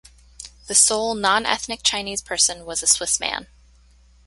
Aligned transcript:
The 0.65 0.73
sole 0.73 1.13
non-ethnic 1.13 1.81
Chinese 1.83 2.23
person 2.23 2.65
was 2.65 2.81
a 2.81 2.87
Swiss 2.87 3.19
man. 3.19 3.45